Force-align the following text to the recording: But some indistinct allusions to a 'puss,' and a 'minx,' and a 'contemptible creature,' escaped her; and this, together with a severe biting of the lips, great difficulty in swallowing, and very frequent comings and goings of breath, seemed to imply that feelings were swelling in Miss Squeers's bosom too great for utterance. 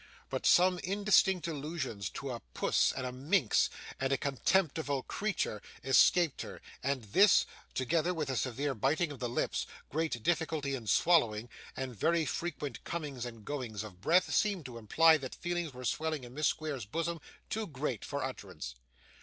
But 0.31 0.47
some 0.47 0.79
indistinct 0.79 1.47
allusions 1.47 2.09
to 2.09 2.31
a 2.31 2.39
'puss,' 2.55 2.91
and 2.91 3.05
a 3.05 3.11
'minx,' 3.11 3.69
and 3.99 4.11
a 4.11 4.17
'contemptible 4.17 5.03
creature,' 5.03 5.61
escaped 5.83 6.41
her; 6.41 6.59
and 6.81 7.03
this, 7.03 7.45
together 7.75 8.11
with 8.11 8.27
a 8.31 8.35
severe 8.35 8.73
biting 8.73 9.11
of 9.11 9.19
the 9.19 9.29
lips, 9.29 9.67
great 9.91 10.23
difficulty 10.23 10.73
in 10.73 10.87
swallowing, 10.87 11.49
and 11.77 11.95
very 11.95 12.25
frequent 12.25 12.83
comings 12.83 13.27
and 13.27 13.45
goings 13.45 13.83
of 13.83 14.01
breath, 14.01 14.33
seemed 14.33 14.65
to 14.65 14.79
imply 14.79 15.17
that 15.17 15.35
feelings 15.35 15.71
were 15.71 15.85
swelling 15.85 16.23
in 16.23 16.33
Miss 16.33 16.47
Squeers's 16.47 16.87
bosom 16.87 17.19
too 17.51 17.67
great 17.67 18.03
for 18.03 18.23
utterance. 18.23 18.73